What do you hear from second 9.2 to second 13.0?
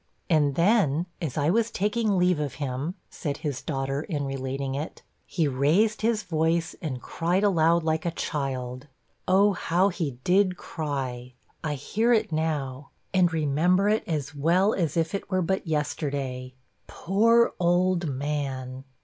Oh, how he DID cry! I HEAR it now